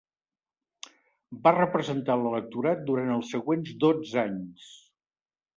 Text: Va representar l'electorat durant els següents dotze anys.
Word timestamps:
Va 1.43 1.53
representar 1.57 2.17
l'electorat 2.21 2.83
durant 2.89 3.15
els 3.19 3.31
següents 3.37 3.77
dotze 3.85 4.21
anys. 4.27 4.69